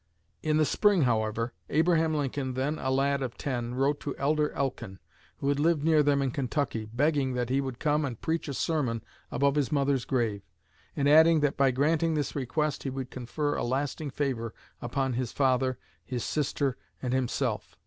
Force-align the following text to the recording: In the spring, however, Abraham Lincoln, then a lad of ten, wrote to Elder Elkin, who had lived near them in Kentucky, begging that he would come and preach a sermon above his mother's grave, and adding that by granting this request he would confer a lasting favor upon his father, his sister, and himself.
In 0.41 0.57
the 0.57 0.65
spring, 0.65 1.03
however, 1.03 1.53
Abraham 1.69 2.15
Lincoln, 2.15 2.55
then 2.55 2.79
a 2.79 2.89
lad 2.89 3.21
of 3.21 3.37
ten, 3.37 3.75
wrote 3.75 3.99
to 3.99 4.17
Elder 4.17 4.51
Elkin, 4.53 4.97
who 5.37 5.49
had 5.49 5.59
lived 5.59 5.83
near 5.83 6.01
them 6.01 6.23
in 6.23 6.31
Kentucky, 6.31 6.85
begging 6.91 7.33
that 7.35 7.51
he 7.51 7.61
would 7.61 7.77
come 7.77 8.03
and 8.03 8.19
preach 8.19 8.47
a 8.47 8.55
sermon 8.55 9.03
above 9.29 9.53
his 9.53 9.71
mother's 9.71 10.05
grave, 10.05 10.41
and 10.95 11.07
adding 11.07 11.41
that 11.41 11.55
by 11.55 11.69
granting 11.69 12.15
this 12.15 12.35
request 12.35 12.81
he 12.81 12.89
would 12.89 13.11
confer 13.11 13.53
a 13.55 13.63
lasting 13.63 14.09
favor 14.09 14.55
upon 14.81 15.13
his 15.13 15.31
father, 15.31 15.77
his 16.03 16.23
sister, 16.23 16.77
and 17.03 17.13
himself. 17.13 17.75